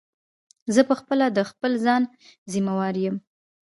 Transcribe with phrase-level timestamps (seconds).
[0.73, 2.01] زه په خپله د خپل ځان
[2.51, 3.15] ضیموار یم.